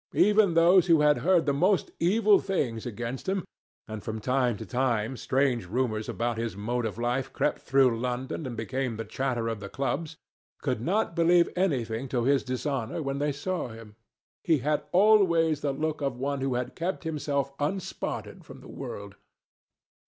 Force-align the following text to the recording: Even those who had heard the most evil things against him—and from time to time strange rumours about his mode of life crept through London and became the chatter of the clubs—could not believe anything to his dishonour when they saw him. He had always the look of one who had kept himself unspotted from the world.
Even 0.15 0.55
those 0.55 0.87
who 0.87 1.01
had 1.01 1.19
heard 1.19 1.45
the 1.45 1.53
most 1.53 1.91
evil 1.99 2.39
things 2.39 2.87
against 2.87 3.29
him—and 3.29 4.01
from 4.03 4.19
time 4.19 4.57
to 4.57 4.65
time 4.65 5.15
strange 5.15 5.67
rumours 5.67 6.09
about 6.09 6.39
his 6.39 6.57
mode 6.57 6.87
of 6.87 6.97
life 6.97 7.31
crept 7.31 7.59
through 7.61 7.99
London 7.99 8.47
and 8.47 8.57
became 8.57 8.97
the 8.97 9.05
chatter 9.05 9.47
of 9.47 9.59
the 9.59 9.69
clubs—could 9.69 10.81
not 10.81 11.15
believe 11.15 11.49
anything 11.55 12.07
to 12.07 12.23
his 12.23 12.41
dishonour 12.43 13.03
when 13.03 13.19
they 13.19 13.31
saw 13.31 13.67
him. 13.67 13.95
He 14.43 14.57
had 14.57 14.81
always 14.91 15.61
the 15.61 15.71
look 15.71 16.01
of 16.01 16.17
one 16.17 16.41
who 16.41 16.55
had 16.55 16.73
kept 16.73 17.03
himself 17.03 17.53
unspotted 17.59 18.43
from 18.43 18.59
the 18.61 18.67
world. 18.67 19.17